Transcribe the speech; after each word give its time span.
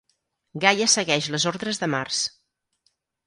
Gaia 0.63 0.87
segueix 0.93 1.27
les 1.35 1.45
ordres 1.53 1.81
de 1.83 1.91
Mars. 1.97 2.23